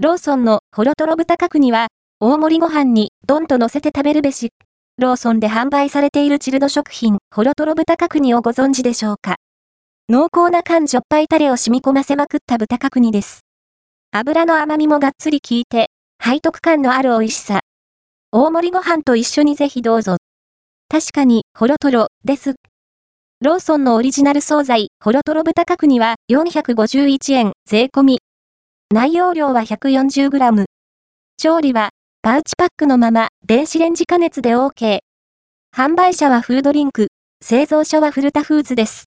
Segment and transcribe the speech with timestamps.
[0.00, 1.88] ローソンのホロトロ豚角煮は、
[2.20, 4.50] 大盛りご飯にドンと乗せて食べるべし。
[4.96, 9.38] ローソンで販売されているチルド食品、ホロトロ豚角煮をご存知でしょうか？
[10.08, 13.40] 濃厚な缶じょっぱいタレを染み込ませまくった豚角煮です。
[14.12, 15.88] 油の甘みもがっつり効いて、
[16.24, 17.62] 背徳感のある美味しさ。
[18.30, 20.18] 大盛りご飯と一緒にぜひどうぞ。
[20.88, 22.54] 確かに、ホロトロ、です。
[23.40, 28.20] ローソンのオリジナル惣菜、ホロトロ豚角煮は451円、税込み。
[28.90, 30.64] 内容量は 140g。
[31.36, 31.90] 調理は、
[32.22, 35.00] パウチパックのまま、電子レンジ加熱で OK。
[35.76, 37.08] 販売者はフードリンク、
[37.44, 39.04] 製造所はフルタフーズです。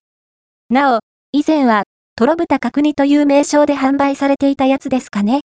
[0.70, 1.00] なお、
[1.32, 5.40] 以前は、トロ豚角煮という名称で販売されていたやつですかね。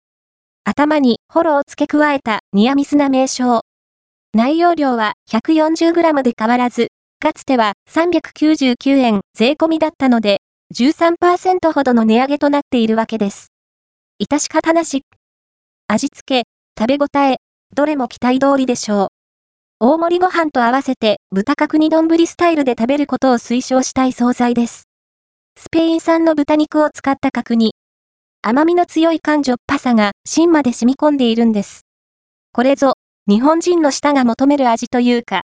[0.63, 3.61] 頭にフォロを付け加えたニアミスな名称。
[4.33, 6.88] 内容量は 140g で変わらず、
[7.19, 10.39] かつては399円税込みだったので、
[10.73, 13.52] 13%ほどの値上げとなっているわけです。
[14.23, 15.03] 致し方なし。
[15.87, 16.47] 味付け、
[16.79, 17.37] 食べ応え、
[17.75, 19.07] どれも期待通りでしょう。
[19.80, 24.83] 大盛りご飯と合わせて豚角煮丼スタイルで食べることを推奨したい惣菜です。
[25.59, 27.73] スペイン産の豚肉を使った角煮。
[28.41, 31.81] 甘みの強い感じょっぱさが芯まで染み込んでいるんです。
[32.53, 32.93] これぞ、
[33.27, 35.41] 日本人の舌が求める味というか、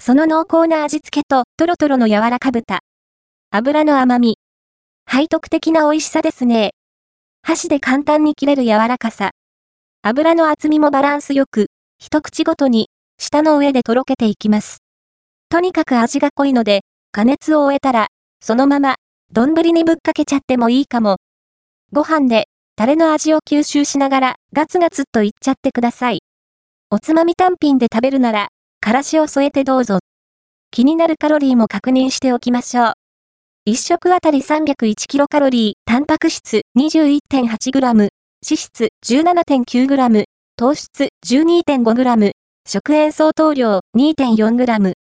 [0.00, 2.80] その濃厚な味付けとトロトロの柔らか豚。
[3.50, 4.38] 油の甘み。
[5.10, 6.70] 背徳的な美味しさですね。
[7.48, 9.30] 箸で簡単に切れる柔らかさ。
[10.02, 11.68] 油の厚みもバランスよく、
[11.98, 14.82] 一口ごとに、舌の上でとろけていきます。
[15.48, 18.08] とにかく味が濃いので、加熱を終えたら、
[18.42, 18.96] そのまま
[19.32, 21.16] 丼にぶっかけちゃってもいいかも。
[21.90, 26.20] ご飯で、タレの味を吸収しながら、ガツガツっといっちゃってください。
[26.90, 28.48] おつまみ単品で食べるなら、
[28.82, 30.00] からしを添えてどうぞ。
[30.70, 32.92] 気になるカロリーも確認しておきましょう。
[33.68, 38.08] 1食あたり301キロカロリー、タンパク質 21.8g、脂
[38.40, 40.24] 質 17.9g、
[40.56, 42.30] 糖質 12.5g、
[42.66, 44.94] 食塩相当量 2.4g。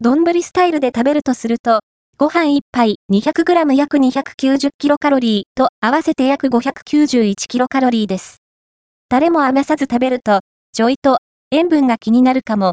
[0.00, 1.80] 丼スタイルで食べるとすると、
[2.16, 8.38] ご飯1杯 200g 約 290kcal と合わせて約 591kcal です。
[9.10, 10.40] タレも余さず食べると、
[10.72, 11.18] ちょいと
[11.50, 12.68] 塩分が気になるかも。